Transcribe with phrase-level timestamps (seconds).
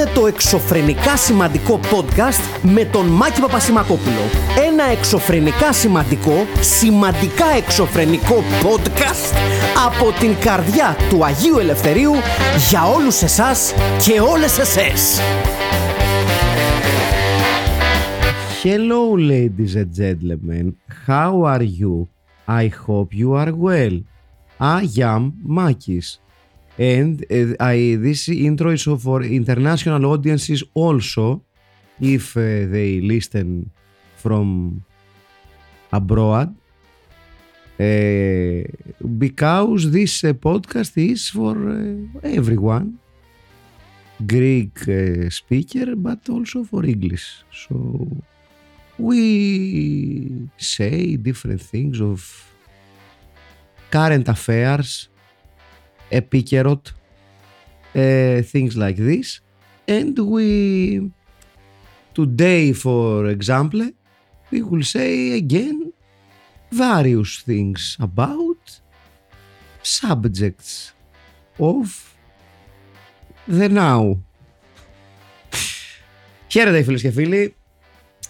[0.00, 4.20] είναι το εξωφρενικά σημαντικό podcast με τον Μάκη Παπασημακόπουλο.
[4.66, 9.36] Ένα εξωφρενικά σημαντικό, σημαντικά εξωφρενικό podcast
[9.86, 12.12] από την καρδιά του Αγίου Ελευθερίου
[12.70, 15.20] για όλους εσάς και όλες εσές.
[18.62, 20.66] Hello, ladies and gentlemen.
[21.06, 22.08] How are you?
[22.46, 23.96] I hope you are well.
[24.58, 25.22] I am
[25.56, 26.29] Makis.
[26.80, 31.42] And uh, I, this intro is for international audiences also,
[32.00, 33.70] if uh, they listen
[34.16, 34.82] from
[35.92, 36.56] abroad.
[37.78, 38.64] Uh,
[39.18, 42.98] because this uh, podcast is for uh, everyone.
[44.26, 47.44] Greek uh, speaker, but also for English.
[47.52, 48.06] So
[48.98, 52.20] we say different things of
[53.90, 55.08] current affairs,
[56.10, 56.86] επίκαιροτ,
[57.94, 59.40] uh, things like this.
[59.88, 61.10] And we,
[62.14, 63.90] today for example,
[64.50, 65.92] we will say again
[66.70, 68.80] various things about
[69.82, 70.92] subjects
[71.58, 71.86] of
[73.48, 74.22] the now.
[76.48, 77.54] Χαίρετε φίλες και φίλοι.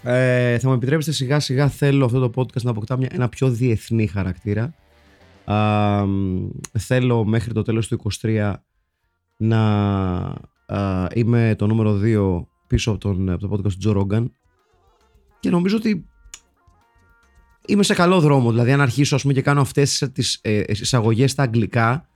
[0.03, 3.50] Ε, θα μου επιτρέψετε σιγά σιγά θέλω αυτό το podcast να αποκτά μια, ένα πιο
[3.50, 4.75] διεθνή χαρακτήρα.
[5.53, 6.05] Α,
[6.79, 8.55] θέλω μέχρι το τέλος του 23
[9.37, 9.61] να
[10.67, 14.33] α, είμαι το νούμερο 2 πίσω από, τον, από το podcast του Τζο Ρόγκαν
[15.41, 16.06] και νομίζω ότι
[17.67, 18.51] είμαι σε καλό δρόμο.
[18.51, 22.09] Δηλαδή αν αρχίσω ας πούμε, και κάνω αυτές τις ε, εισαγωγές στα αγγλικά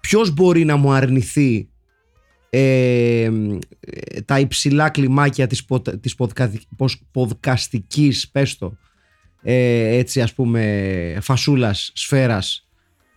[0.00, 1.68] ποιος μπορεί να μου αρνηθεί
[2.50, 3.30] ε,
[4.24, 6.16] τα υψηλά κλιμάκια της, πο, της
[7.12, 8.76] ποδκαστικής, πες το,
[9.42, 12.68] ε, έτσι ας πούμε φασούλας, σφαίρας,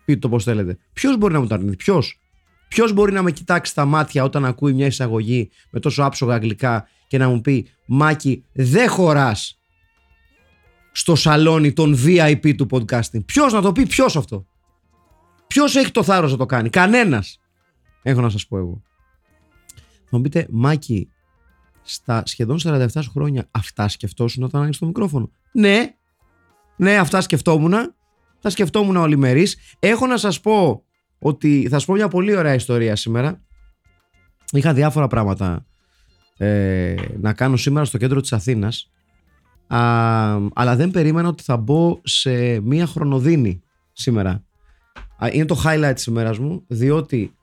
[0.06, 0.78] πείτε το πώς θέλετε.
[0.94, 2.20] Ποιος μπορεί να μου το αρνηθεί, ποιος;
[2.68, 6.88] Ποιος μπορεί να με κοιτάξει στα μάτια όταν ακούει μια εισαγωγή με τόσο άψογα αγγλικά
[7.08, 9.60] και να μου πει «Μάκη, δεν χωράς
[10.92, 13.26] στο σαλόνι των VIP του podcasting».
[13.26, 14.46] Ποιος να το πει, ποιος αυτό;
[15.48, 17.40] Ποιος έχει το θάρρος να το κάνει, κανένας.
[18.02, 18.82] Έχω να σας πω εγώ.
[20.10, 21.10] Θα μου πείτε, Μάκη,
[21.82, 25.30] στα σχεδόν 47 χρόνια αυτά σκεφτόσουν όταν άνοιξε το μικρόφωνο.
[25.52, 25.96] Ναι,
[26.76, 27.74] ναι, αυτά σκεφτόμουν.
[28.42, 29.58] Τα σκεφτόμουν ολημερής.
[29.80, 30.84] Έχω να σας πω
[31.20, 33.42] ότι θα σας πω μια πολύ ωραία ιστορία σήμερα.
[34.52, 35.66] Είχα διάφορα πράγματα
[36.38, 38.92] ε, να κάνω σήμερα στο κέντρο της Αθήνας.
[39.68, 39.80] Α,
[40.54, 43.62] αλλά δεν περίμενα ότι θα μπω σε μια χρονοδίνη
[43.92, 44.44] σήμερα.
[45.32, 47.36] Είναι το highlight της ημέρας μου, διότι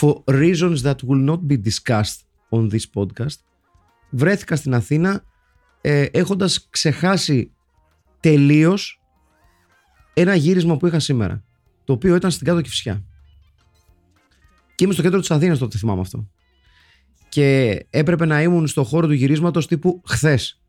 [0.00, 2.20] for reasons that will not be discussed
[2.50, 3.38] on this podcast
[4.10, 5.22] βρέθηκα στην Αθήνα
[5.80, 7.52] ε, έχοντας ξεχάσει
[8.26, 9.00] τελείως
[10.14, 11.42] ένα γύρισμα που είχα σήμερα
[11.84, 13.04] το οποίο ήταν στην κάτω Κηφισιά
[14.74, 16.28] και είμαι στο κέντρο της Αθήνας τότε θυμάμαι αυτό.
[17.28, 20.60] Και έπρεπε να ήμουν στο χώρο του γυρίσματος τύπου χθες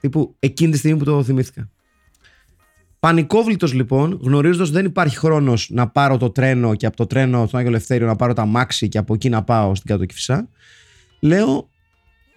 [0.00, 1.70] τύπου εκείνη τη στιγμή που το θυμήθηκα.
[3.00, 7.46] Πανικόβλητος λοιπόν, γνωρίζοντας ότι δεν υπάρχει χρόνος να πάρω το τρένο και από το τρένο
[7.46, 10.48] στον Άγιο Λευτέριο να πάρω τα μάξι και από εκεί να πάω στην κάτω Κυφσά,
[11.20, 11.68] λέω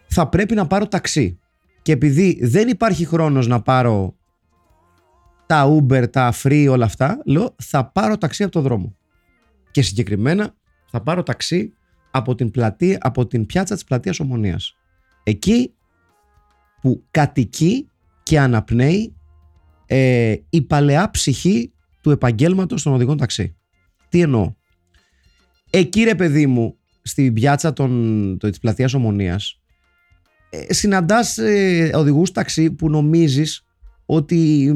[0.07, 1.39] θα πρέπει να πάρω ταξί.
[1.81, 4.15] Και επειδή δεν υπάρχει χρόνος να πάρω
[5.53, 8.95] τα Uber, τα free, όλα αυτά, λέω θα πάρω ταξί από το δρόμο.
[9.71, 10.55] Και συγκεκριμένα
[10.89, 11.73] θα πάρω ταξί
[12.11, 14.77] από την, πλατεία, από την πιάτσα της πλατείας Ομονίας.
[15.23, 15.73] Εκεί
[16.81, 17.89] που κατοικεί
[18.23, 19.15] και αναπνέει
[19.85, 23.55] ε, η παλαιά ψυχή του επαγγέλματος των οδηγών ταξί.
[24.09, 24.53] Τι εννοώ;
[25.69, 29.61] Εκεί ρε παιδί μου, στην πιάτσα των, το, της πλατείας Ομονίας,
[30.49, 33.65] ε, συναντάς ε, οδηγούς ταξί που νομίζεις
[34.05, 34.69] ότι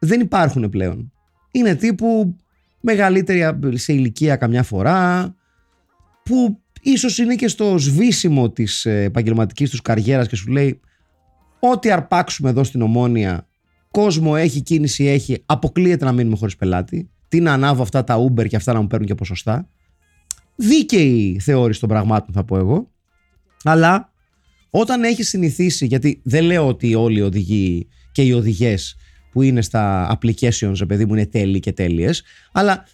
[0.00, 1.12] δεν υπάρχουν πλέον.
[1.50, 2.36] Είναι τύπου
[2.80, 5.34] μεγαλύτερη σε ηλικία καμιά φορά,
[6.22, 10.80] που ίσως είναι και στο σβήσιμο της ε, επαγγελματικής τους καριέρας και σου λέει
[11.60, 13.48] ό,τι αρπάξουμε εδώ στην Ομόνια
[13.90, 17.10] κόσμο έχει, κίνηση έχει, αποκλείεται να μείνουμε χωρίς πελάτη.
[17.28, 19.68] Τι να ανάβω αυτά τα Uber και αυτά να μου παίρνουν και ποσοστά.
[20.56, 22.90] Δίκαιη θεώρηση των πραγμάτων, θα πω εγώ.
[23.62, 24.12] Αλλά
[24.70, 28.96] όταν έχεις συνηθίσει, γιατί δεν λέω ότι όλοι οι οδηγοί και οι οδηγές
[29.32, 32.22] που είναι στα applications, παιδί μου, είναι τέλειοι και τέλειες,
[32.52, 32.86] αλλά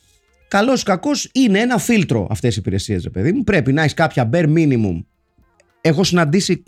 [0.48, 3.44] καλός ή κακός είναι ένα φίλτρο αυτές οι υπηρεσίες, παιδί μου.
[3.44, 5.04] Πρέπει να έχεις κάποια bare minimum.
[5.80, 6.62] Έχω συναντήσει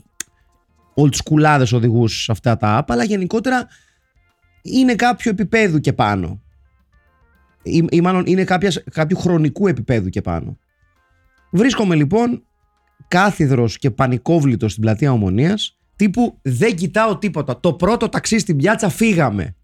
[0.95, 3.67] old schoolάδες οδηγούς σε αυτά τα app, αλλά γενικότερα
[4.63, 6.43] είναι κάποιο επίπεδου και πάνω.
[7.63, 10.59] Ή, ή μάλλον είναι κάποιας, κάποιου χρονικού επίπεδου και πάνω.
[11.51, 12.43] Βρίσκομαι λοιπόν
[13.09, 17.61] κάθιδρος και πανικόβλητος στην πλατεία Ομονίας τύπου δεν κοιτάω τίποτα.
[17.61, 19.57] Το πρώτο ταξί στην πιάτσα φύγαμε.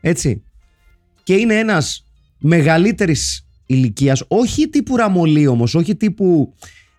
[0.00, 0.42] Έτσι.
[1.22, 2.06] Και είναι ένας
[2.38, 6.54] μεγαλύτερης ηλικίας, όχι τύπου ραμολί όμως, όχι τύπου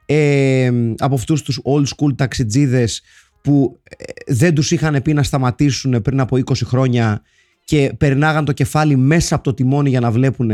[0.05, 3.01] ε, από αυτούς τους old school ταξιτζίδες
[3.41, 7.21] που ε, δεν τους είχαν πει να σταματήσουν πριν από 20 χρόνια
[7.63, 10.51] και περνάγαν το κεφάλι μέσα από το τιμόνι για να βλέπουν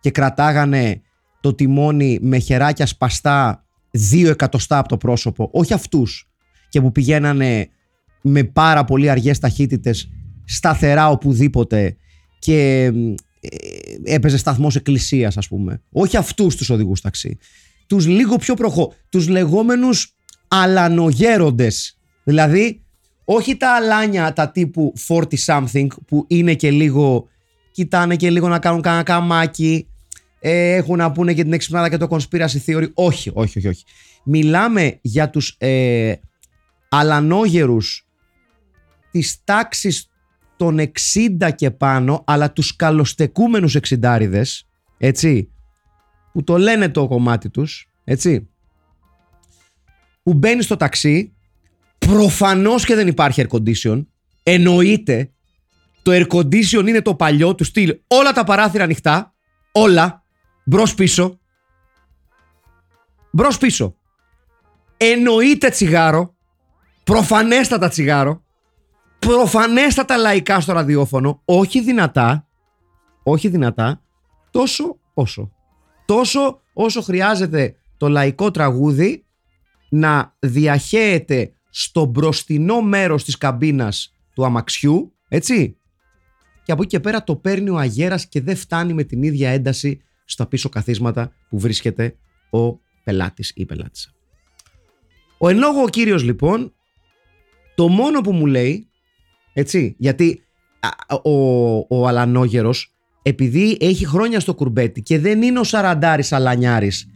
[0.00, 1.00] και κρατάγανε
[1.40, 6.27] το τιμόνι με χεράκια σπαστά δύο εκατοστά από το πρόσωπο, όχι αυτούς
[6.68, 7.68] και που πηγαίνανε
[8.20, 10.10] με πάρα πολύ αργές ταχύτητες
[10.44, 11.96] σταθερά οπουδήποτε
[12.38, 12.84] και
[13.40, 15.82] ε, έπαιζε σταθμός εκκλησίας ας πούμε.
[15.92, 17.38] Όχι αυτούς τους οδηγούς ταξί.
[17.86, 20.16] Τους λίγο πιο προχώ, τους λεγόμενους
[20.48, 21.98] αλανογέροντες.
[22.24, 22.82] Δηλαδή
[23.24, 27.28] όχι τα αλάνια τα τύπου 40 something που είναι και λίγο
[27.72, 29.86] κοιτάνε και λίγο να κάνουν κανένα καμάκι
[30.40, 32.90] ε, έχουν να πούνε και την εξυπνάδα και το conspiracy theory.
[32.94, 33.68] Όχι, όχι, όχι.
[33.68, 33.84] όχι.
[34.24, 36.12] Μιλάμε για τους ε,
[36.88, 38.06] αλανόγερους
[39.10, 40.10] της τάξης
[40.56, 44.68] των 60 και πάνω, αλλά τους καλοστεκούμενους εξιντάριδες,
[44.98, 45.52] έτσι,
[46.32, 48.48] που το λένε το κομμάτι τους, έτσι,
[50.22, 51.36] που μπαίνει στο ταξί,
[51.98, 54.06] προφανώς και δεν υπάρχει air condition,
[54.42, 55.32] εννοείται,
[56.02, 59.34] το air condition είναι το παλιό του στυλ, όλα τα παράθυρα ανοιχτά,
[59.72, 60.24] όλα,
[60.64, 61.38] μπρος πίσω,
[63.30, 63.96] μπρος πίσω,
[64.96, 66.36] εννοείται τσιγάρο,
[67.08, 68.44] προφανέστατα τσιγάρο,
[69.18, 72.48] προφανέστατα λαϊκά στο ραδιόφωνο, όχι δυνατά,
[73.22, 74.02] όχι δυνατά,
[74.50, 75.52] τόσο όσο.
[76.06, 79.24] Τόσο όσο χρειάζεται το λαϊκό τραγούδι
[79.88, 85.76] να διαχέεται στο μπροστινό μέρος της καμπίνας του αμαξιού, έτσι.
[86.64, 89.50] Και από εκεί και πέρα το παίρνει ο αγέρας και δεν φτάνει με την ίδια
[89.50, 92.16] ένταση στα πίσω καθίσματα που βρίσκεται
[92.50, 94.12] ο πελάτης ή η πελάτησα.
[95.38, 96.72] Ο εν λόγω ο κύριος λοιπόν,
[97.78, 98.88] το μόνο που μου λέει,
[99.52, 100.42] έτσι, γιατί
[101.22, 107.06] ο, ο Αλανόγερος, επειδή έχει χρόνια στο κουρμπέτι και δεν είναι ο Σαραντάρης Αλανιάρης,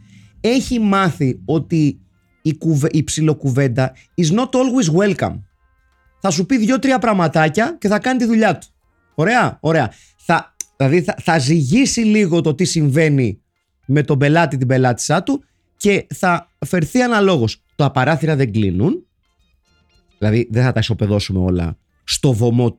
[0.41, 2.01] έχει μάθει ότι
[2.43, 3.93] η, κουβε, η ψιλοκουβέντα
[4.23, 5.41] is not always welcome.
[6.21, 8.67] Θα σου πει δύο-τρία πραγματάκια και θα κάνει τη δουλειά του.
[9.15, 9.93] Ωραία, ωραία.
[10.17, 13.41] Θα, δηλαδή θα, θα ζυγίσει λίγο το τι συμβαίνει
[13.87, 15.45] με τον πελάτη την πελάτησά του
[15.77, 19.07] και θα φερθεί αναλόγως τα παράθυρα δεν κλείνουν.
[20.23, 22.79] Δηλαδή δεν θα τα ισοπεδώσουμε όλα στο βωμό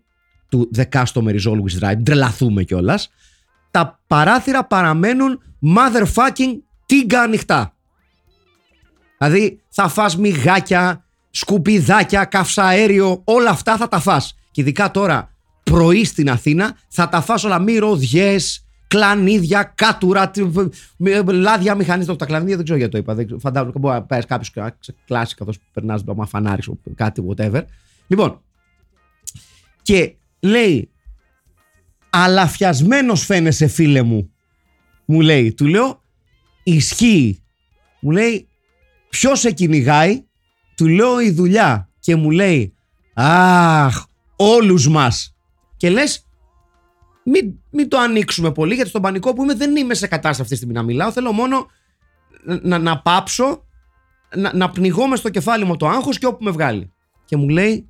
[0.50, 2.04] του The Customer is always right.
[2.04, 3.10] Τρελαθούμε κιόλας.
[3.72, 5.42] Τα παράθυρα παραμένουν
[5.76, 7.76] motherfucking τίγκα ανοιχτά.
[9.18, 14.38] Δηλαδή θα φας μυγάκια, σκουπιδάκια, καυσαέριο, όλα αυτά θα τα φας.
[14.52, 15.32] Και ειδικά τώρα
[15.64, 20.32] πρωί στην Αθήνα θα τα φας όλα μυρωδιές, κλανίδια, κάτουρα,
[21.26, 22.06] λάδια μηχανής.
[22.06, 23.40] Τα κλανίδια δεν ξέρω γιατί το είπα.
[23.40, 24.54] Φαντάζομαι μπορεί να πάρει κάποιος
[25.06, 26.62] κλάση καθώς περνάς το φανάρι,
[26.96, 27.62] κάτι, whatever.
[28.08, 28.42] Λοιπόν,
[29.82, 30.90] και λέει,
[32.10, 34.32] αλαφιασμένος φαίνεσαι φίλε μου.
[35.06, 36.02] Μου λέει, του λέω,
[36.64, 37.44] ισχύει.
[38.00, 38.48] Μου λέει,
[39.10, 40.24] ποιος σε κυνηγάει,
[40.76, 41.90] του λέω η δουλειά.
[42.00, 42.74] Και μου λέει,
[43.14, 44.04] Αχ,
[44.36, 45.36] όλους μας.
[45.78, 46.26] Και λες,
[47.26, 50.52] μην, μην το ανοίξουμε πολύ, γιατί στον πανικό που είμαι δεν είμαι σε κατάσταση αυτή
[50.52, 51.12] τη στιγμή να μιλάω.
[51.12, 51.66] Θέλω μόνο
[52.62, 53.66] να, να πάψω,
[54.36, 56.92] να, να πνιγώ μες στο κεφάλι μου το άγχος και όπου με βγάλει.
[57.26, 57.88] Και μου λέει,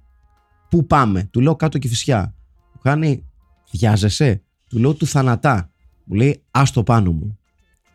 [0.74, 2.36] Πού πάμε, του λέω κάτω και φυσιά.
[2.74, 3.26] Μου κάνει,
[3.72, 5.72] βιάζεσαι, του λέω του θανατά.
[6.04, 7.40] Μου λέει, άστο πάνω μου.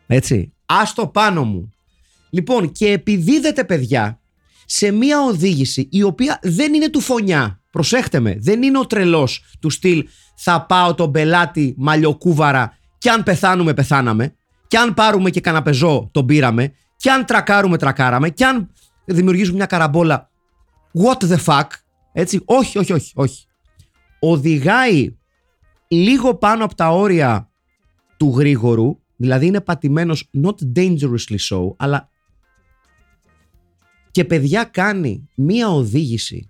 [0.07, 1.73] Έτσι, άστο πάνω μου.
[2.29, 4.21] Λοιπόν, και επιδίδεται παιδιά
[4.65, 7.61] σε μια οδήγηση η οποία δεν είναι του φωνιά.
[7.71, 10.07] Προσέχτε με, δεν είναι ο τρελός του στυλ
[10.41, 14.35] θα πάω τον πελάτη μαλλιοκούβαρα και αν πεθάνουμε πεθάναμε.
[14.67, 16.73] Και αν πάρουμε και καναπεζό τον πήραμε.
[16.95, 18.29] Και αν τρακάρουμε τρακάραμε.
[18.29, 18.69] Και αν
[19.05, 20.29] δημιουργήσουμε μια καραμπόλα
[21.03, 21.67] what the fuck
[22.11, 22.41] έτσι.
[22.45, 23.45] Όχι όχι όχι όχι.
[24.19, 25.17] Οδηγάει
[25.87, 27.49] λίγο πάνω από τα όρια
[28.17, 32.09] του γρήγορου δηλαδή είναι πατημένος not dangerously so αλλά
[34.11, 36.49] και παιδιά κάνει μία οδήγηση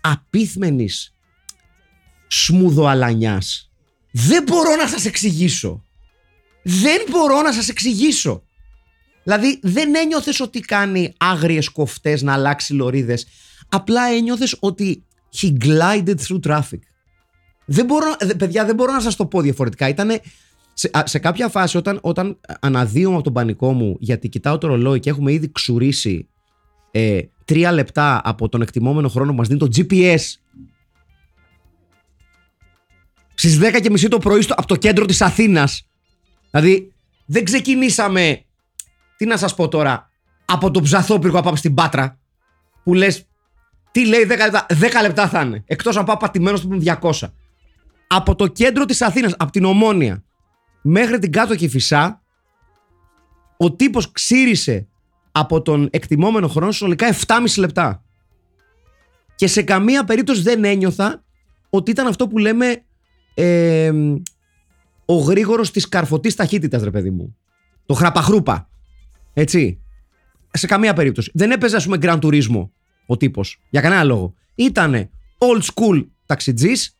[0.00, 1.13] απίθμενης
[2.42, 3.70] σμουδοαλανιάς.
[4.10, 5.84] Δεν μπορώ να σας εξηγήσω.
[6.62, 8.42] Δεν μπορώ να σας εξηγήσω.
[9.22, 13.26] Δηλαδή δεν ένιωθες ότι κάνει άγριες κοφτές να αλλάξει λωρίδες.
[13.68, 15.04] Απλά ένιωθες ότι
[15.40, 16.78] he glided through traffic.
[17.64, 19.88] Δεν μπορώ, παιδιά δεν μπορώ να σας το πω διαφορετικά.
[19.88, 20.20] Ήτανε
[20.72, 25.00] σε, σε κάποια φάση όταν, όταν αναδύομαι από τον πανικό μου γιατί κοιτάω το ρολόι
[25.00, 26.28] και έχουμε ήδη ξουρίσει
[26.90, 30.20] ε, τρία λεπτά από τον εκτιμόμενο χρόνο που μας δίνει το GPS
[33.34, 35.88] στις 10 και μισή το πρωί στο, από το κέντρο της Αθήνας.
[36.50, 36.92] Δηλαδή,
[37.26, 38.44] δεν ξεκινήσαμε.
[39.16, 40.10] Τι να σας πω τώρα,
[40.44, 42.18] από το ψαθόπυργο να πάμε στην Πάτρα,
[42.84, 43.26] που λες,
[43.90, 45.62] τι λέει 10 λεπτά, 10 λεπτά θα είναι.
[45.66, 46.68] Εκτός αν πάω πατημένος στο
[47.00, 47.32] 200.
[48.06, 50.24] Από το κέντρο της Αθήνας, από την Ομόνια,
[50.82, 52.22] μέχρι την κάτω Φυσά,
[53.56, 54.88] ο τύπος ξύρισε
[55.32, 58.02] από τον εκτιμόμενο χρόνο συνολικά 7,5 λεπτά.
[59.34, 61.24] Και σε καμία περίπτωση δεν ένιωθα
[61.70, 62.84] ότι ήταν αυτό που λέμε
[63.34, 63.92] ε,
[65.04, 67.36] ο γρήγορος της καρφωτής ταχύτητας ρε παιδί μου.
[67.86, 68.68] Το χραπαχρούπα.
[69.32, 69.78] Έτσι.
[70.50, 71.30] Σε καμία περίπτωση.
[71.34, 72.68] Δεν έπαιζε ας πούμε Grand Turismo
[73.06, 73.60] ο τύπος.
[73.70, 74.34] Για κανένα λόγο.
[74.54, 76.98] Ήτανε old school ταξιτζής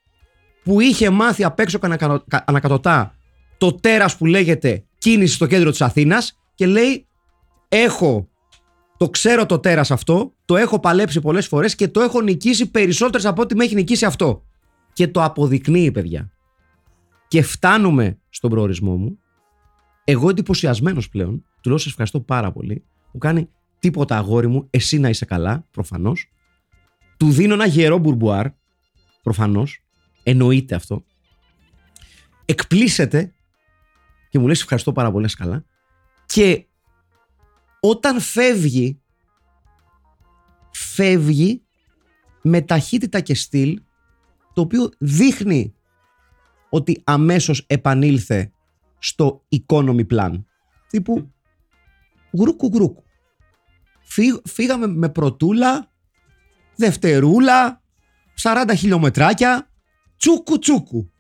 [0.63, 1.79] που είχε μάθει απ' έξω
[2.45, 3.15] ανακατοτά
[3.59, 7.07] το τέρας που λέγεται κίνηση στο κέντρο της Αθήνας και λέει
[7.69, 8.29] έχω
[8.97, 13.27] το ξέρω το τέρας αυτό, το έχω παλέψει πολλές φορές και το έχω νικήσει περισσότερες
[13.27, 14.43] από ό,τι με έχει νικήσει αυτό.
[14.95, 16.33] Και το αποδεικνύει, παιδιά.
[17.29, 19.19] Και φτάνουμε στον προορισμό μου.
[20.05, 22.85] Εγώ εντυπωσιασμένος πλέον, του λέω: Σε ευχαριστώ πάρα πολύ.
[23.13, 23.49] Μου κάνει
[23.79, 26.33] τίποτα αγόρι μου, εσύ να είσαι καλά, προφανώς.
[27.17, 28.47] Του δίνω ένα γερό μπουρμπουάρ,
[29.23, 29.85] προφανώς.
[30.23, 31.05] Εννοείται αυτό.
[32.45, 33.33] Εκπλήσεται
[34.29, 35.65] και μου λέει: Σε ευχαριστώ πάρα πολύ, καλά.
[36.27, 36.67] Και
[37.81, 39.01] όταν φεύγει,
[40.71, 41.63] φεύγει
[42.43, 43.83] με ταχύτητα και στυλ
[44.55, 45.75] το οποίο δείχνει
[46.69, 48.51] ότι αμέσως επανήλθε
[48.99, 50.43] στο economy plan.
[50.89, 51.33] Τύπου
[52.39, 53.05] γρούκου γρούκου.
[54.45, 55.91] φύγαμε με πρωτούλα,
[56.77, 57.83] δευτερούλα,
[58.43, 59.71] 40 χιλιομετράκια,
[60.17, 61.11] τσούκου τσούκου.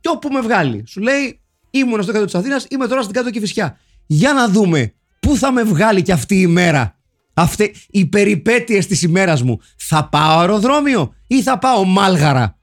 [0.00, 0.84] Και όπου με βγάλει.
[0.86, 1.40] Σου λέει
[1.70, 3.78] ήμουν στο κάτω της Αθήνας, είμαι τώρα στην κάτω Κηφισιά.
[4.06, 6.93] Για να δούμε πού θα με βγάλει και αυτή η μέρα.
[7.34, 9.60] Αυτή, οι περιπέτειες της ημέρας μου.
[9.76, 12.58] Θα πάω αεροδρόμιο ή θα πάω μάλγαρα;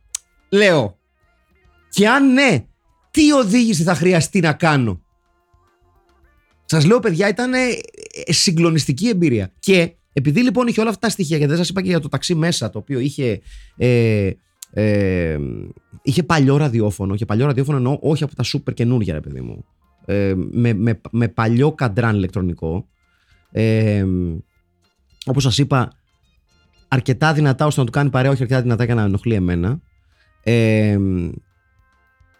[0.49, 0.97] Λέω.
[1.89, 2.65] Και αν ναι,
[3.11, 5.01] τι οδήγηση θα χρειαστεί να κάνω;
[6.65, 7.69] Σας λέω, παιδιά, ήταν ε,
[8.25, 9.51] συγκλονιστική εμπειρία.
[9.59, 12.09] Και επειδή λοιπόν είχε όλα αυτά τα στοιχεία, γιατί δεν σας είπα και για το
[12.09, 13.41] ταξί μέσα, το οποίο είχε.
[13.77, 14.29] Ε,
[14.73, 15.37] ε,
[16.01, 17.15] είχε παλιό ραδιόφωνο.
[17.15, 19.65] Και παλιό ραδιόφωνο εννοώ όχι από τα σούπερ καινούργια, ρε παιδί μου.
[20.05, 22.87] Ε, με, με, με παλιό καντράν ηλεκτρονικό.
[23.51, 24.05] Ε,
[25.25, 25.91] Όπως σας είπα,
[26.87, 29.79] αρκετά δυνατά ώστε να του κάνει παρέα, όχι αρκετά δυνατά για να ενοχλεί εμένα.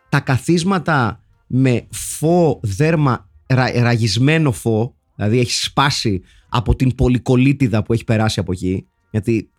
[0.10, 3.30] Τα καθίσματα με φω, δέρμα,
[3.76, 9.50] ραγισμένο φω, δηλαδή έχει σπάσει από την πολυκολίτιδα που έχει περάσει από εκεί, γιατί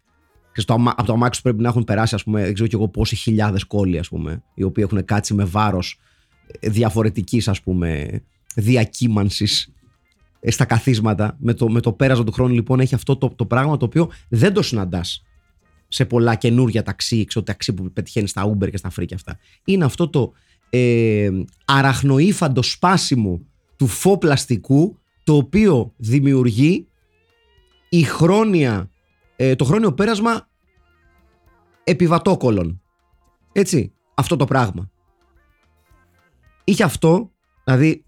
[0.52, 3.17] στο, από το αμάξι πρέπει να έχουν περάσει, ας πούμε, δεν ξέρω κι εγώ πόσοι
[3.17, 5.99] χιλιάδες κόλλοι, ας πούμε, οι οποίοι έχουν κάτσει με βάρος
[6.61, 8.23] διαφορετικής, ας πούμε,
[8.55, 9.73] διακύμανσης ε,
[10.49, 11.37] στα καθίσματα.
[11.40, 14.11] Με το, με το πέρασμα του χρόνου, λοιπόν, έχει αυτό το, το πράγμα το οποίο
[14.28, 15.25] δεν το συναντάς
[15.88, 19.38] σε πολλά καινούργια ταξί, ξέρω, ταξί που πετυχαίνεις στα Uber και στα Free και αυτά.
[19.64, 20.32] Είναι αυτό το
[20.70, 21.30] ε,
[21.64, 23.40] αραχνοήφαντο σπάσιμο
[23.76, 26.87] του φω πλαστικού το οποίο δημιουργεί
[27.88, 28.90] η χρόνια,
[29.37, 30.49] ε, το χρόνιο πέρασμα
[31.84, 32.82] επιβατόκολων.
[33.52, 34.90] Έτσι, αυτό το πράγμα.
[36.64, 37.30] Είχε αυτό,
[37.64, 38.04] δηλαδή,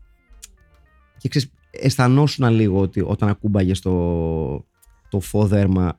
[1.18, 1.50] και ξέρεις,
[1.80, 4.66] αισθανόσουν λίγο ότι όταν ακούμπαγε το,
[5.08, 5.98] το φόδερμα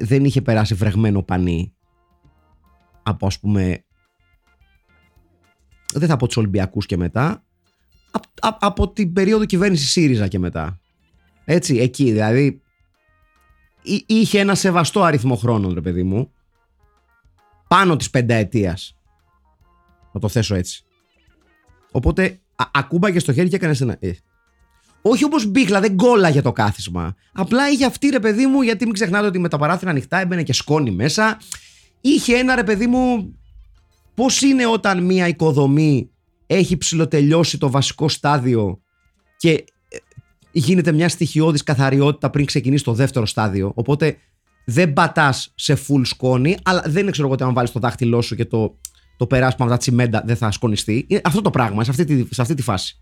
[0.00, 1.74] δεν είχε περάσει βρεγμένο πανί
[3.02, 3.84] από ας πούμε
[5.92, 7.44] δεν θα πω τους Ολυμπιακούς και μετά
[8.40, 10.80] από την περίοδο κυβέρνησης ΣΥΡΙΖΑ και μετά.
[11.44, 12.62] Έτσι εκεί δηλαδή
[14.06, 16.32] είχε ένα σεβαστό αριθμό χρόνων ρε παιδί μου
[17.68, 18.96] πάνω της πενταετίας.
[20.12, 20.84] Να το θέσω έτσι.
[21.90, 22.41] Οπότε
[22.74, 24.12] ακούμπαγε στο χέρι και έκανε ένα ε,
[25.02, 27.14] όχι όπως μπίχλα, δεν κόλλαγε το κάθισμα.
[27.32, 30.42] Απλά είχε αυτή ρε παιδί μου, γιατί μην ξεχνάτε ότι με τα παράθυρα ανοιχτά έμπαινε
[30.42, 31.38] και σκόνη μέσα.
[32.00, 33.34] Είχε ένα ρε παιδί μου.
[34.14, 36.10] Πώς είναι όταν μία οικοδομή
[36.46, 38.82] έχει ψηλοτελειώσει το βασικό στάδιο
[39.36, 39.50] και
[39.88, 39.96] ε,
[40.50, 43.72] γίνεται μια στοιχειώδης καθαριότητα πριν ξεκινήσει το δεύτερο στάδιο.
[43.74, 44.16] Οπότε
[44.64, 48.20] δεν πατάς σε full σκόνη, αλλά δεν είναι ξέρω εγώ ότι αν βάλεις το δάχτυλό
[48.20, 48.78] σου και το,
[49.22, 51.06] το περάσμα από τα τσιμέντα δεν θα σκονιστεί.
[51.24, 52.98] αυτό το πράγμα, σε αυτή τη, σε αυτή τη φάση.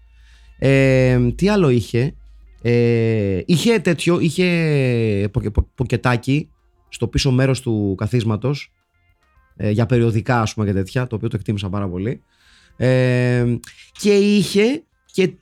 [0.58, 2.14] Ε, τι άλλο είχε;
[2.62, 5.30] Ε, είχε τέτοιο, είχε
[5.74, 6.48] ποκετάκι
[6.88, 8.72] στο πίσω μέρος του καθίσματος
[9.56, 12.22] ε, για περιοδικά ας πούμε και τέτοια, το οποίο το εκτίμησα πάρα πολύ.
[12.76, 13.56] Ε,
[13.92, 15.32] και είχε και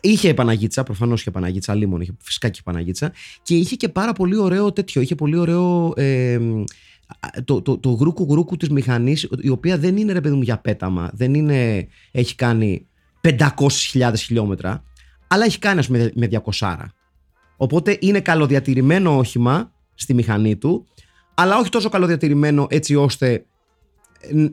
[0.00, 3.12] Είχε επαναγίτσα, προφανώς είχε επαναγίτσα, λίμον είχε φυσικά και επαναγίτσα.
[3.42, 5.00] Και είχε και πάρα πολύ ωραίο τέτοιο.
[5.00, 5.92] Είχε πολύ ωραίο.
[5.96, 6.40] Ε,
[7.44, 10.58] το, το, το γρούκου γρούκου της μηχανής, η οποία δεν είναι ρε παιδί μου για
[10.58, 11.10] πέταμα.
[11.12, 11.88] Δεν είναι.
[12.10, 12.86] Έχει κάνει
[13.20, 14.82] 500.000 χιλιόμετρα,
[15.28, 16.76] αλλά έχει κάνει ας πούμε με 200.
[17.56, 20.86] Οπότε είναι καλοδιατηρημένο όχημα στη μηχανή του,
[21.34, 23.46] αλλά όχι τόσο καλοδιατηρημένο έτσι ώστε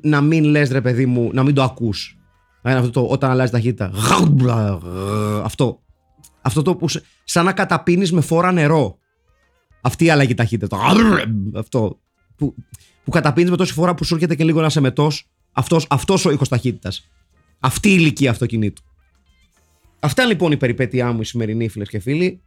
[0.02, 2.16] να μην λες ρε παιδί μου, να μην το ακούς.
[2.66, 3.92] Είναι αυτό το όταν αλλάζει ταχύτητα.
[5.44, 5.82] Αυτό.
[6.42, 6.88] Αυτό το που
[7.24, 8.98] σαν να καταπίνεις με φόρα νερό.
[9.82, 10.78] Αυτή η αλλαγή ταχύτητα.
[11.56, 12.00] Αυτό.
[12.42, 12.56] Που,
[13.04, 15.28] που καταπίνεις με τόση φορά που σου έρχεται και λίγο να σε μετός.
[15.52, 17.10] Αυτός, αυτός ο ήχος ταχύτητας.
[17.60, 18.84] Αυτή η ηλικία αυτοκινήτου.
[20.00, 22.42] Αυτά λοιπόν η περιπέτειά μου η σημερινή φίλες και φίλοι.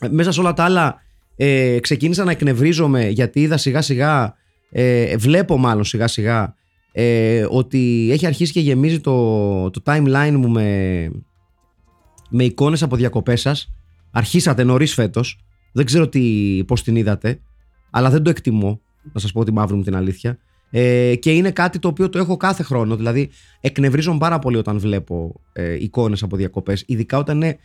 [0.00, 1.02] Ε, Μέσα σε όλα τα άλλα
[1.36, 4.34] ε, ξεκίνησα να εκνευρίζομαι γιατί είδα σιγά σιγά,
[4.70, 6.54] ε, βλέπω μάλλον σιγά σιγά
[6.92, 11.10] ε, ότι έχει αρχίσει και γεμίζει το, το timeline μου με,
[12.30, 13.74] με εικόνες από διακοπές σας.
[14.10, 15.40] Αρχίσατε νωρίς φέτος.
[15.72, 17.40] Δεν ξέρω τι, πώς την είδατε,
[17.90, 18.80] αλλά δεν το εκτιμώ,
[19.12, 20.38] να σας πω τη μαύρη μου την αλήθεια.
[20.70, 22.96] Ε, και είναι κάτι το οποίο το έχω κάθε χρόνο.
[22.96, 27.58] Δηλαδή, εκνευρίζομαι πάρα πολύ όταν βλέπω ε, εικόνες από διακοπές, ειδικά όταν είναι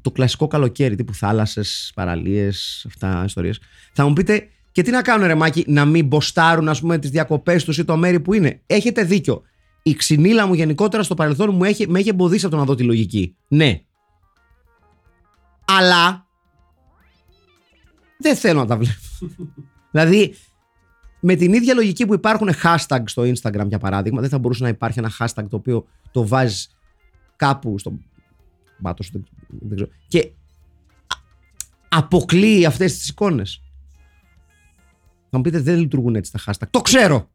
[0.00, 3.60] το κλασικό καλοκαίρι, τύπου θάλασσες, παραλίες, αυτά ιστορίες.
[3.92, 7.10] Θα μου πείτε, και τι να κάνουν ρε Μάκη, να μην μποστάρουν ας πούμε τις
[7.10, 9.42] διακοπές τους ή το μέρη που είναι; Έχετε δίκιο.
[9.82, 12.74] Η ξυνήλα μου γενικότερα στο παρελθόν μου έχει, με έχει εμποδίσει από το να δω
[12.74, 13.36] τη λογική.
[13.48, 13.80] Ναι.
[15.64, 16.26] Αλλά
[18.18, 19.00] δεν θέλω να τα βλέπω.
[19.92, 20.34] δηλαδή,
[21.20, 24.68] με την ίδια λογική που υπάρχουν hashtag στο Instagram για παράδειγμα, δεν θα μπορούσε να
[24.68, 26.76] υπάρχει ένα hashtag το οποίο το βάζεις
[27.36, 27.98] κάπου στο
[28.82, 30.32] πάτο, δεν, δεν ξέρω, και
[31.88, 33.60] αποκλείει αυτές τις εικόνες.
[35.30, 36.68] Θα μου πείτε δεν λειτουργούν έτσι τα hashtag.
[36.70, 37.30] Το ξέρω.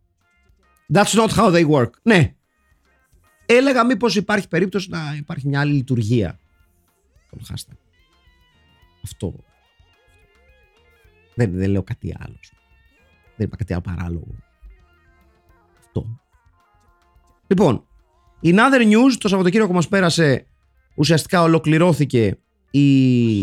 [0.93, 1.89] That's not how they work.
[2.01, 2.35] Ναι.
[3.45, 6.39] Έλεγα μήπως υπάρχει περίπτωση να υπάρχει μια άλλη λειτουργία
[7.29, 7.77] των hashtag.
[9.03, 9.35] Αυτό.
[11.35, 12.39] Δεν, δεν λέω κάτι άλλο.
[13.35, 14.35] Δεν είπα κάτι άλλο παράλογο.
[15.79, 16.19] Αυτό.
[17.47, 17.83] Λοιπόν,
[18.43, 20.45] in other news, το Σαββατοκύριακο που μας πέρασε
[20.95, 22.37] ουσιαστικά ολοκληρώθηκε
[22.71, 23.37] η,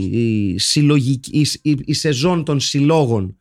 [0.51, 3.37] η, συλλογική, η, η, η σεζόν των συλλόγων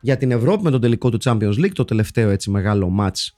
[0.00, 3.28] για την Ευρώπη με τον τελικό του Champions League, το τελευταίο έτσι μεγάλο match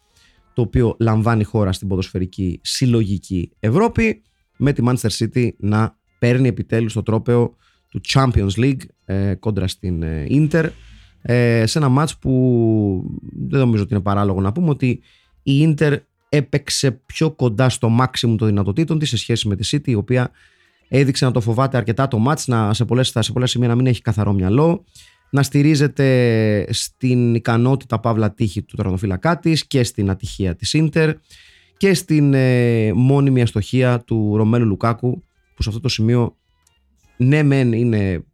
[0.55, 4.23] το οποίο λαμβάνει χώρα στην ποδοσφαιρική συλλογική Ευρώπη
[4.57, 7.57] με τη Manchester City να παίρνει επιτέλους το τρόπεο
[7.89, 10.69] του Champions League ε, κόντρα στην ε, Inter
[11.27, 12.31] ε, σε ένα match που
[13.49, 15.01] δεν νομίζω ότι είναι παράλογο να πούμε ότι
[15.43, 15.97] η Inter
[16.29, 20.31] έπαιξε πιο κοντά στο maximum των δυνατοτήτων της σε σχέση με τη City η οποία
[20.89, 23.87] έδειξε να το φοβάται αρκετά το match να, σε, πολλές, σε πολλές σημεία να μην
[23.87, 24.85] έχει καθαρό μυαλό
[25.31, 31.15] να στηρίζεται στην ικανότητα παύλα τύχη του τερματοφύλακά της και στην ατυχία της Ίντερ
[31.77, 36.37] και στην ε, μόνιμη αστοχία του Ρωμέλου Λουκάκου που σε αυτό το σημείο
[37.17, 38.25] ναι μεν είναι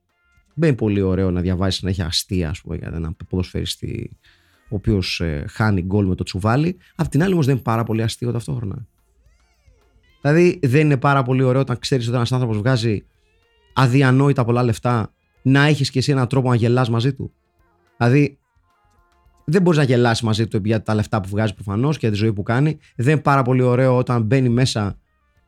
[0.55, 4.19] δεν πολύ ωραίο να διαβάσεις να έχει αστεία ας πούμε, για έναν ποδοσφαιριστή
[4.71, 6.77] ο οποίος ε, χάνει γκολ με το τσουβάλι.
[6.95, 8.87] Απ' την άλλη όμως δεν είναι πάρα πολύ αστείο ταυτόχρονα.
[10.21, 13.05] Δηλαδή δεν είναι πάρα πολύ ωραίο όταν ξέρεις ότι ένας άνθρωπος βγάζει
[13.73, 17.33] αδιανόητα πολλά λεφτά να έχεις και εσύ έναν τρόπο να γελάς μαζί του.
[17.97, 18.39] Δηλαδή,
[19.45, 22.23] δεν μπορείς να γελάσεις μαζί του για τα λεφτά που βγάζει προφανώς και για τη
[22.23, 22.79] ζωή που κάνει.
[22.97, 24.99] Δεν είναι πάρα πολύ ωραίο όταν μπαίνει μέσα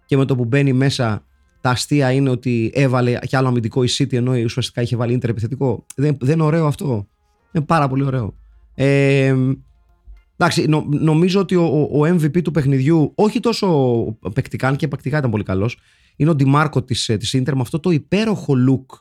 [0.06, 1.24] και με το που μπαίνει μέσα
[1.62, 5.30] τα αστεία είναι ότι έβαλε κι άλλο αμυντικό η City ενώ ουσιαστικά είχε βάλει ίντερ
[5.30, 5.86] επιθετικό.
[5.96, 7.08] Δεν, δεν είναι ωραίο αυτό.
[7.52, 8.34] Είναι πάρα πολύ ωραίο.
[8.74, 9.34] Ε,
[10.36, 15.18] εντάξει, νο, νομίζω ότι ο, ο, MVP του παιχνιδιού, όχι τόσο παικτικά, αν και παικτικά
[15.18, 15.78] ήταν πολύ καλός,
[16.16, 18.96] είναι ο Ντιμάρκο της της Ίντερ με αυτό το υπέροχο look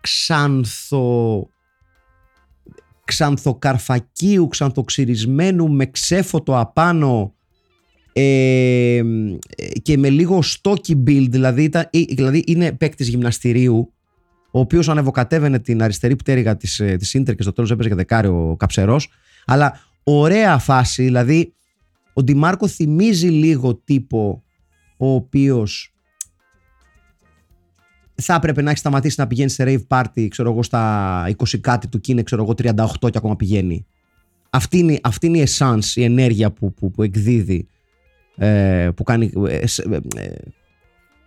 [0.00, 1.48] ξανθο
[3.04, 7.35] ξανθοκαρφακίου, ξανθοξυρισμένου με ξέφωτο απάνω
[8.18, 9.02] ε,
[9.82, 11.70] και με λίγο stocky build δηλαδή,
[12.08, 13.92] δηλαδή είναι παίκτης γυμναστηρίου
[14.50, 17.96] ο οποίος ανεβοκατέβαινε την αριστερή πτέρυγα της, ε, της Ίντερ και στο τέλος έπαιζε για
[17.96, 19.08] δεκάριο ο Καψερός
[19.44, 21.52] αλλά ωραία φάση δηλαδή
[22.12, 24.42] ο Ντιμάρκο θυμίζει λίγο τύπο
[24.96, 25.94] ο οποίος
[28.14, 31.88] θα έπρεπε να έχει σταματήσει να πηγαίνει σε rave party, ξέρω εγώ, στα 20 κάτι
[31.88, 33.86] του και είναι, ξέρω εγώ, 38 και ακόμα πηγαίνει.
[34.50, 37.68] Αυτή είναι, αυτή είναι η essence, η ενέργεια που, που, που εκδίδει,
[38.36, 39.64] ε, που κάνει, ε, ε,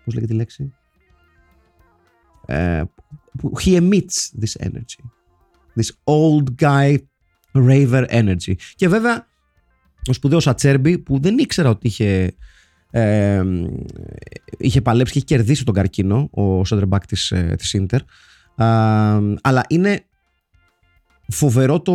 [0.05, 0.73] πώς λέγεται η λέξη,
[2.45, 2.83] ε,
[3.63, 5.03] he emits this energy,
[5.75, 6.97] this old guy
[7.53, 8.53] raver energy.
[8.75, 9.27] Και βέβαια,
[10.09, 12.33] ο σπουδαίος Ατσέρμπι, που δεν ήξερα ότι είχε
[12.91, 13.43] ε,
[14.57, 18.01] είχε παλέψει και είχε κερδίσει τον καρκίνο ο Σόντερμπακ της, ε, της Ίντερ
[19.41, 20.03] αλλά είναι
[21.27, 21.93] φοβερό το,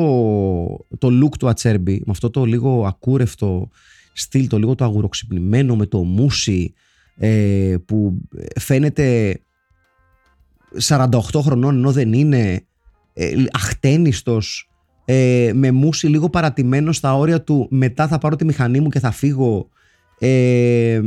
[0.98, 3.68] το look του Ατσέρμπι με αυτό το λίγο ακούρευτο
[4.14, 6.74] στυλ, το λίγο το αγουροξυπνημένο με το μουσι
[7.16, 8.20] ε, που
[8.61, 9.38] φαίνεται
[10.87, 12.64] 48 χρονών ενώ δεν είναι
[13.12, 14.68] ε, αχτένιστος
[15.05, 18.98] ε, με μουσι λίγο παρατημένο στα όρια του μετά θα πάρω τη μηχανή μου και
[18.98, 19.68] θα φύγω
[20.18, 21.00] ε,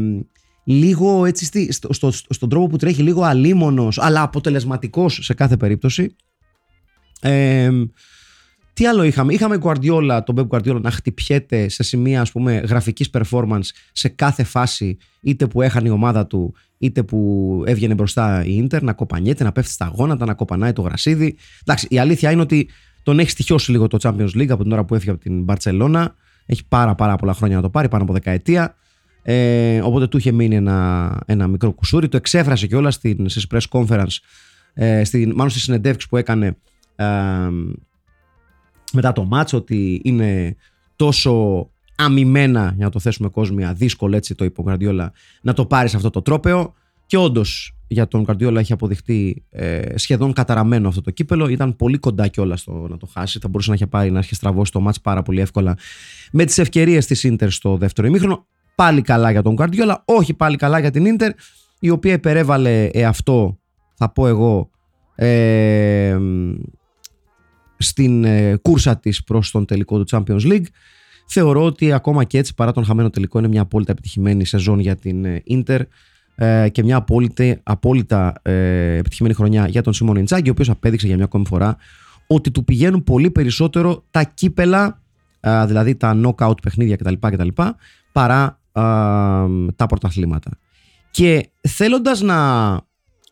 [0.63, 6.15] λίγο έτσι στο, στο, στον τρόπο που τρέχει λίγο αλίμονος αλλά αποτελεσματικός σε κάθε περίπτωση.
[7.22, 7.70] Ε,
[8.78, 13.10] τι άλλο είχαμε; Είχαμε Guardiola, τον Pep Guardiola να χτυπιέται σε σημεία ας πούμε γραφικής
[13.13, 18.56] performance σε κάθε φάση είτε που έχανε η ομάδα του είτε που έβγαινε μπροστά η
[18.56, 21.38] Ίντερ να κοπανιέται, να πέφτει στα γόνατα να κοπανάει το γρασίδι.
[21.62, 22.70] Εντάξει η αλήθεια είναι ότι
[23.04, 26.06] τον έχει στοιχειώσει λίγο το Champions League από την ώρα που έφυγε από την Barcelona.
[26.46, 28.76] Έχει πάρα πάρα πολλά χρόνια να το πάρει πάνω από δεκαετία.
[29.22, 32.08] Ε, οπότε του είχε μείνει ένα, ένα μικρό κουσούρι.
[32.08, 34.18] Το εξέφρασε και όλα στις press conference,
[34.74, 36.58] ε, στην, μάλλον στη συνεντεύξη που έκανε
[36.96, 37.06] ε,
[38.93, 40.56] μετά το μάτσο ότι είναι
[40.95, 45.95] τόσο αμυμένα, για να το θέσουμε κόσμια, δύσκολο έτσι το είπε ο να το πάρεις
[45.95, 46.73] αυτό το τρόπεο.
[47.06, 51.47] Και όντως για τον Καρδιόλα έχει αποδειχτεί ε, σχεδόν καταραμένο αυτό το κύπελο.
[51.47, 53.39] Ήταν πολύ κοντά κιόλας στο να το χάσει.
[53.39, 55.78] Θα μπορούσε να έχει πάει να έχει στραβώσει το μάτς πάρα πολύ εύκολα
[56.32, 58.45] με τις ευκαιρίες της ντερ στο δεύτερο ημίχρονο.
[58.76, 61.32] Πάλι καλά για τον Καρδιόλα, όχι πάλι καλά για την ντερ,
[61.80, 63.60] η οποία υπερέβαλε αυτό,
[63.93, 64.69] θα πω εγώ,
[65.15, 66.17] ε,
[67.78, 70.66] στην ε, κούρσα της προς τον τελικό του Champions League.
[71.28, 74.96] Θεωρώ ότι ακόμα και έτσι παρά τον χαμένο τελικό είναι μια απόλυτα επιτυχημένη σεζόν για
[74.96, 75.82] την Ίντερ
[76.40, 81.08] ε, και μια απόλυτα, απόλυτα ε, επιτυχημένη χρονιά για τον Σίμον Ιντσάγκη, ο οποίος απέδειξε
[81.08, 81.78] για μια ακόμη φορά
[82.28, 85.02] ότι του πηγαίνουν πολύ περισσότερο τα κύπελα,
[85.40, 87.13] ε, δηλαδή τα knockout παιχνίδια κτλ.
[87.20, 87.48] κτλ
[88.12, 88.60] παρά
[89.76, 90.52] τα πρωταθλήματα.
[91.12, 92.36] Και θέλοντας να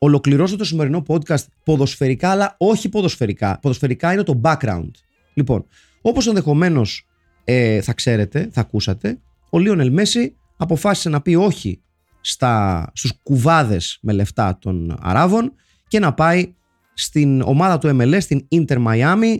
[0.05, 3.59] ολοκληρώσω το σημερινό podcast ποδοσφαιρικά, αλλά όχι ποδοσφαιρικά.
[3.61, 4.91] Ποδοσφαιρικά είναι το background.
[5.33, 5.65] Λοιπόν,
[6.01, 7.07] όπως ενδεχομένως
[7.43, 11.81] ε, θα ξέρετε, θα ακούσατε, ο Λίονελ Μέση αποφάσισε να πει όχι
[12.21, 15.53] στα, στους κουβάδες με λεφτά των Αράβων
[15.87, 16.53] και να πάει
[16.93, 19.35] στην ομάδα του MLS, στην Inter Miami,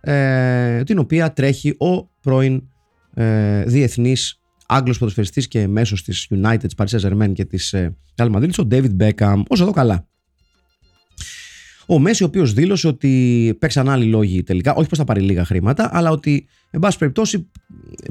[0.00, 2.68] ε, την οποία τρέχει ο πρώην
[3.14, 4.39] ε, διεθνής
[4.72, 8.66] Άγγλος ποδοσφαιριστής και μέσος της United, της Paris Saint-Germain και της ε, Real Madrid, ο
[8.70, 10.08] David Beckham, όσο εδώ καλά.
[11.86, 15.44] Ο Μέση, ο οποίος δήλωσε ότι παίξαν άλλοι λόγοι τελικά, όχι πως θα πάρει λίγα
[15.44, 17.50] χρήματα, αλλά ότι, εν πάση περιπτώσει,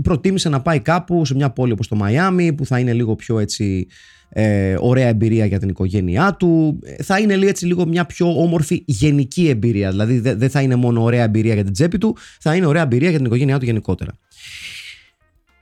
[0.03, 3.39] προτίμησε να πάει κάπου σε μια πόλη όπως το Μαϊάμι, που θα είναι λίγο πιο
[3.39, 3.87] έτσι
[4.29, 6.79] ε, ωραία εμπειρία για την οικογένειά του.
[7.03, 9.89] Θα είναι έτσι λίγο μια πιο όμορφη γενική εμπειρία.
[9.89, 13.09] Δηλαδή δεν θα είναι μόνο ωραία εμπειρία για την τσέπη του, θα είναι ωραία εμπειρία
[13.09, 14.11] για την οικογένειά του γενικότερα.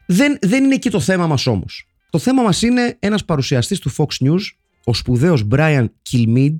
[0.07, 1.87] Δεν, δεν είναι εκεί το θέμα μας όμως.
[2.09, 4.41] Το θέμα μας είναι ένας παρουσιαστής του Fox News,
[4.83, 6.55] ο σπουδαίος Brian Kilmeade,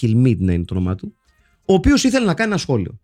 [0.00, 1.14] Kilmeade να είναι το όνομά του,
[1.64, 2.98] ο οποίος ήθελε να κάνει ένα σχόλιο.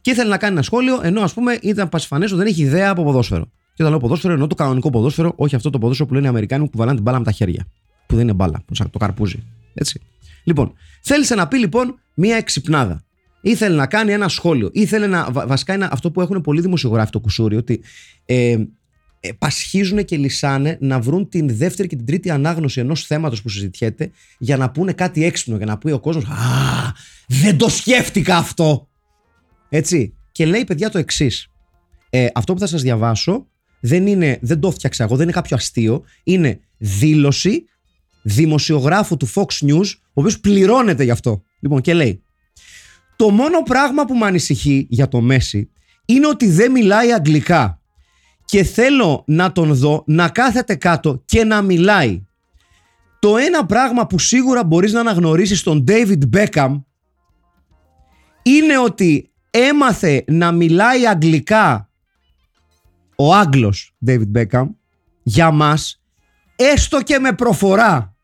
[0.00, 2.90] Και ήθελε να κάνει ένα σχόλιο, ενώ ας πούμε ήταν πασφανές ότι δεν έχει ιδέα
[2.90, 3.44] από ποδόσφαιρο.
[3.44, 6.28] Και όταν λέω ποδόσφαιρο, εννοώ το κανονικό ποδόσφαιρο, όχι αυτό το ποδόσφαιρο που λένε οι
[6.28, 7.66] Αμερικάνοι που κουβαλάνε την μπάλα με τα χέρια.
[8.06, 9.42] Που δεν είναι μπάλα, σαν το καρπούζι.
[9.74, 10.00] Έτσι.
[10.44, 13.04] Λοιπόν, θέλησε να πει λοιπόν μία εξυπνάδα.
[13.40, 14.70] Ήθελε να κάνει ένα σχόλιο.
[14.72, 15.28] Ήθελε να.
[15.30, 17.82] Βασικά είναι αυτό που έχουν πολλοί δημοσιογράφοι το κουσούρι, ότι
[18.24, 18.68] ε, ε,
[19.38, 24.10] πασχίζουν και λυσάνε να βρουν την δεύτερη και την τρίτη ανάγνωση ενός θέματος που συζητιέται
[24.38, 26.92] για να πούνε κάτι έξυπνο, για να πει ο κόσμος Α,
[27.28, 28.88] δεν το σκέφτηκα αυτό.
[29.68, 30.14] Έτσι.
[30.32, 31.46] Και λέει, παιδιά, το εξής.
[32.10, 33.46] Ε, αυτό που θα σας διαβάσω
[33.80, 36.04] δεν, είναι, δεν το φτιάξα εγώ, δεν είναι κάποιο αστείο.
[36.22, 37.64] Είναι δήλωση
[38.22, 41.42] δημοσιογράφου του Fox News, ο οποίος πληρώνεται γι' αυτό.
[41.60, 42.22] Λοιπόν, και λέει:
[43.16, 45.70] Το μόνο πράγμα που με ανησυχεί για το Μέση
[46.04, 47.81] είναι ότι δεν μιλάει αγγλικά
[48.52, 52.22] και θέλω να τον δω να κάθεται κάτω και να μιλάει.
[53.18, 56.82] Το ένα πράγμα που σίγουρα μπορείς να αναγνωρίσεις στον David Beckham
[58.42, 61.90] είναι ότι έμαθε να μιλάει αγγλικά
[63.16, 64.66] ο Άγγλος David Beckham
[65.22, 66.02] για μας
[66.56, 68.16] έστω και με προφορά.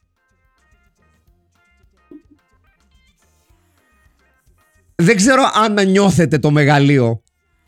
[4.94, 7.22] Δεν ξέρω αν νιώθετε το μεγαλείο.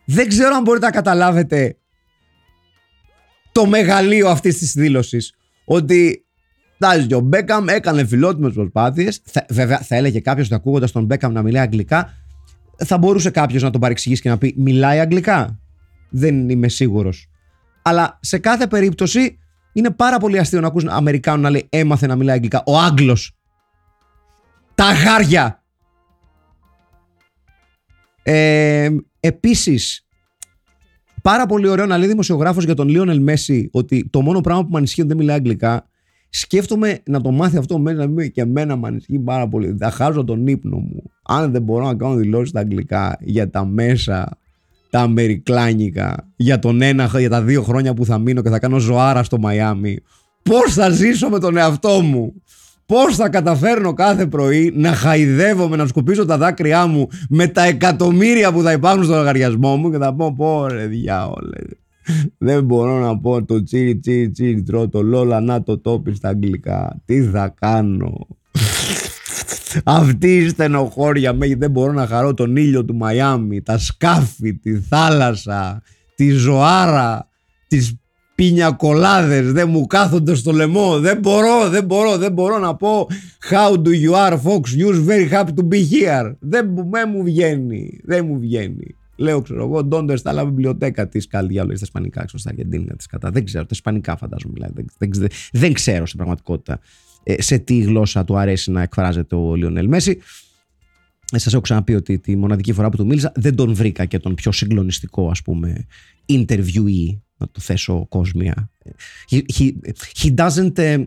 [0.04, 1.74] Δεν ξέρω αν μπορείτε να καταλάβετε
[3.52, 5.34] το μεγαλείο αυτής της δήλωσης.
[5.64, 6.24] Ότι
[6.78, 9.22] εντάξει, ο Μπέκαμ έκανε φιλότιμες προσπάθειες.
[9.48, 12.14] βέβαια θα έλεγε κάποιος ότι ακούγοντας τον Μπέκαμ να μιλάει αγγλικά
[12.84, 15.58] θα μπορούσε κάποιος να τον παρεξηγήσει και να πει μιλάει αγγλικά.
[16.10, 17.28] Δεν είμαι σίγουρος.
[17.82, 19.38] Αλλά σε κάθε περίπτωση
[19.72, 22.62] είναι πάρα πολύ αστείο να ακούς Αμερικάνο να λέει έμαθε να μιλάει αγγλικά.
[22.66, 23.36] Ο Άγγλος.
[24.74, 25.62] Τα γάρια.
[28.22, 28.88] Ε,
[29.20, 30.06] επίσης
[31.22, 34.70] Πάρα πολύ ωραίο να λέει δημοσιογράφος για τον Λίονελ Μέση ότι το μόνο πράγμα που
[34.70, 35.86] με ανισχύει δεν μιλάει αγγλικά.
[36.28, 39.76] Σκέφτομαι να το μάθει αυτό μέσα να και εμένα με ανισχύει πάρα πολύ.
[39.78, 41.02] Θα χάσω τον ύπνο μου.
[41.22, 44.38] Αν δεν μπορώ να κάνω δηλώσεις στα αγγλικά για τα μέσα,
[44.90, 48.78] τα αμερικλάνικα, για, τον ένα, για τα δύο χρόνια που θα μείνω και θα κάνω
[48.78, 49.98] ζωάρα στο Μαϊάμι.
[50.42, 52.34] Πώς θα ζήσω με τον εαυτό μου;
[52.90, 58.52] Πώς θα καταφέρνω κάθε πρωί να χαϊδεύομαι, να σκουπίσω τα δάκρυά μου με τα εκατομμύρια
[58.52, 61.58] που θα υπάρχουν στο λογαριασμό μου και θα πω πω ρε διάολε.
[62.38, 66.28] Δεν μπορώ να πω το τσίρι τσίρι τσίρι τρώω το λόλα να το τόπι στα
[66.28, 67.02] αγγλικά.
[67.04, 68.26] Τι θα κάνω;
[69.84, 74.80] Αυτή η στενοχώρια με δεν μπορώ να χαρώ τον ήλιο του Μαϊάμι, τα σκάφη, τη
[74.80, 75.82] θάλασσα,
[76.14, 77.28] τη ζωάρα,
[77.68, 77.99] τις
[78.40, 83.08] πινιακολάδες δεν μου κάθονται στο λαιμό δεν μπορώ, δεν μπορώ, δεν μπορώ να πω
[83.50, 88.00] how do you are Fox News very happy to be here δεν, δεν μου βγαίνει,
[88.04, 92.24] δεν μου βγαίνει Λέω, ξέρω εγώ, Ντόντερ στα άλλα βιβλιοτέκα της Καλδιά, λέει στα Ισπανικά,
[92.24, 93.30] ξέρω στα Αργεντίνη της κατά.
[93.30, 94.70] Δεν ξέρω, τα Ισπανικά φαντάζομαι μιλάει.
[94.74, 96.80] Δεν, δεν, δεν ξέρω στην πραγματικότητα
[97.22, 100.18] ε, σε τι γλώσσα του αρέσει να εκφράζεται ο Λιονέλ Μέση.
[101.32, 104.18] Ε, Σας έχω ξαναπεί ότι τη μοναδική φορά που του μίλησα δεν τον βρήκα και
[104.18, 105.86] τον πιο συγκλονιστικό, ας πούμε,
[106.28, 108.70] interviewee, να το θέσω κόσμια.
[109.30, 109.72] He, he,
[110.22, 110.72] he doesn't.
[110.72, 111.04] Uh,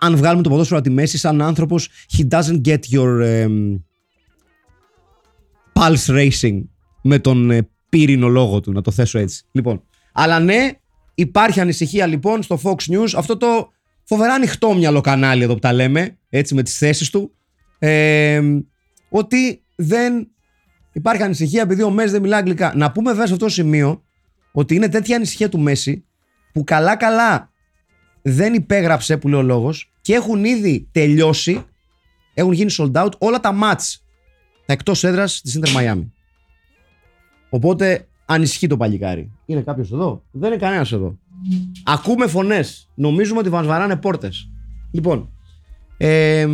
[0.00, 3.80] αν βγάλουμε το ποδόσφαιρο από τη μέση, σαν άνθρωπος, he doesn't get your um,
[5.72, 6.62] pulse racing
[7.02, 9.44] με τον uh, πύρινο λόγο του, να το θέσω έτσι.
[9.52, 10.70] Λοιπόν, αλλά ναι,
[11.14, 13.70] υπάρχει ανησυχία λοιπόν στο Fox News, αυτό το
[14.04, 17.34] φοβερά ανοιχτόμυαλο κανάλι εδώ που τα λέμε, έτσι με τις θέσεις του,
[17.78, 18.40] ε,
[19.08, 20.28] ότι δεν
[20.92, 22.72] υπάρχει ανησυχία επειδή ο Μέση δεν μιλά αγγλικά.
[22.76, 24.02] Να πούμε βέβαια σε αυτό το σημείο
[24.52, 26.04] ότι είναι τέτοια ανησυχία του Μέση
[26.52, 27.50] που καλά καλά
[28.22, 31.64] δεν υπέγραψε που λέει ο λόγος και έχουν ήδη τελειώσει,
[32.34, 33.96] έχουν γίνει sold out όλα τα match
[34.66, 36.06] τα εκτός έδρας της Inter Miami.
[37.50, 39.30] Οπότε ανησυχεί το παλικάρι.
[39.46, 41.18] Είναι κάποιος εδώ; Δεν είναι κανένας εδώ.
[41.84, 42.90] Ακούμε φωνές.
[42.94, 44.50] Νομίζουμε ότι μα βαράνε πόρτες.
[44.90, 45.30] Λοιπόν,
[45.96, 46.46] ε,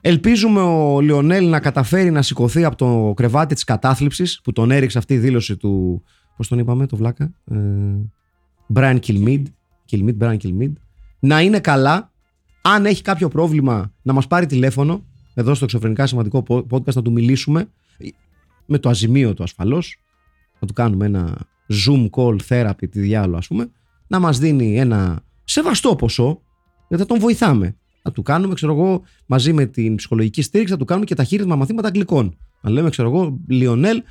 [0.00, 4.98] ελπίζουμε ο Λιονέλ να καταφέρει να σηκωθεί από το κρεβάτι της κατάθλιψης που τον έριξε
[4.98, 6.02] αυτή η δήλωση του.
[6.36, 7.32] Πώς τον είπαμε, το βλάκα.
[7.44, 7.56] Ε,
[8.74, 9.42] Brian Kilmead.
[9.90, 10.72] Kilmead, Brian Kilmead.
[11.18, 12.10] Να είναι καλά.
[12.62, 15.04] Αν έχει κάποιο πρόβλημα, να μας πάρει τηλέφωνο
[15.38, 17.68] εδώ στο εξωφρενικά σημαντικό podcast να του μιλήσουμε
[18.66, 19.96] με το αζημίο του ασφαλώς
[20.60, 21.38] να του κάνουμε ένα
[21.86, 23.70] zoom call therapy τι διάλογο ας πούμε
[24.06, 26.42] να μας δίνει ένα σεβαστό ποσό
[26.88, 30.78] γιατί θα τον βοηθάμε να του κάνουμε ξέρω εγώ μαζί με την ψυχολογική στήριξη θα
[30.78, 34.02] του κάνουμε και τα χείρισμα μαθήματα αγγλικών να λέμε ξέρω εγώ Λιονέλ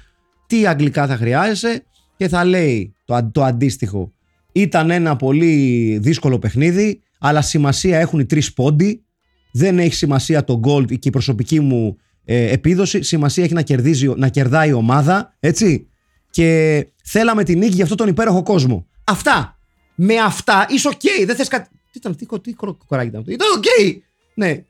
[0.48, 1.86] τι αγγλικά θα χρειάζεσαι
[2.18, 4.12] και θα λέει το, το αντίστοιχο
[4.52, 9.06] ήταν ένα πολύ δύσκολο παιχνίδι αλλά σημασία έχουν οι τρεις πόντι
[9.52, 14.14] δεν έχει σημασία το gold και η προσωπική μου ε, επίδοση σημασία έχει να, κερδίζει,
[14.16, 15.88] να κερδάει η ομάδα έτσι
[16.30, 18.88] και θέλαμε την νίκη για αυτόν τον υπέροχο κόσμο.
[19.04, 19.58] Αυτά.
[19.96, 20.94] Με αυτά είσαι OK.
[20.94, 21.26] Okay.
[21.26, 21.70] Δεν θες κάτι.
[21.70, 22.54] Τι ήταν, τι, τι
[22.88, 23.64] κοράκι ήταν αυτό; Ήταν OK.
[23.64, 23.98] Okay.
[24.34, 24.64] Ναι.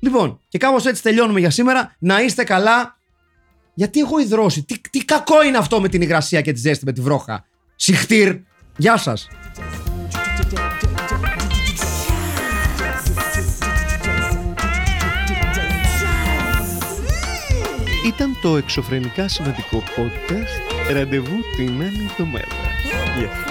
[0.00, 1.96] Λοιπόν, και κάπως έτσι τελειώνουμε για σήμερα.
[1.98, 2.98] Να είστε καλά.
[3.80, 4.62] Γιατί έχω υδρώσει.
[4.62, 7.44] Τι, τι κακό είναι αυτό με την υγρασία και τη ζέστη με τη βρόχα;
[7.76, 8.36] Σιχτίρ.
[8.76, 9.28] Γεια σας.
[18.06, 22.46] Ήταν το εξωφρενικά σημαντικό podcast Ραντεβού την άλλη εβδομάδα.
[23.18, 23.49] Γεια.